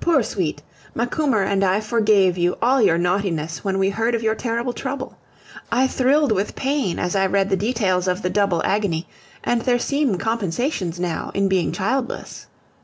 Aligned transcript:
Poor 0.00 0.22
sweet, 0.22 0.62
Macumer 0.94 1.42
and 1.42 1.64
I 1.64 1.80
forgave 1.80 2.38
you 2.38 2.56
all 2.62 2.80
your 2.80 2.98
naughtiness 2.98 3.64
when 3.64 3.80
we 3.80 3.90
heard 3.90 4.14
of 4.14 4.22
your 4.22 4.36
terrible 4.36 4.72
trouble. 4.72 5.18
I 5.72 5.88
thrilled 5.88 6.30
with 6.30 6.54
pain 6.54 7.00
as 7.00 7.16
I 7.16 7.26
read 7.26 7.50
the 7.50 7.56
details 7.56 8.06
of 8.06 8.22
the 8.22 8.30
double 8.30 8.62
agony, 8.64 9.08
and 9.42 9.62
there 9.62 9.80
seem 9.80 10.18
compensations 10.18 11.00
now 11.00 11.32
in 11.34 11.48
being 11.48 11.72
childless. 11.72 12.46